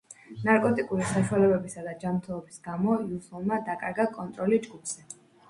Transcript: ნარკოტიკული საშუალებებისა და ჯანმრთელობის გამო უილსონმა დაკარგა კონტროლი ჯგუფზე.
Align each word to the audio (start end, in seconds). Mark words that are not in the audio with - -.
ნარკოტიკული 0.45 1.03
საშუალებებისა 1.09 1.83
და 1.89 1.93
ჯანმრთელობის 2.05 2.57
გამო 2.69 2.97
უილსონმა 3.05 3.61
დაკარგა 3.69 4.09
კონტროლი 4.19 4.63
ჯგუფზე. 4.67 5.07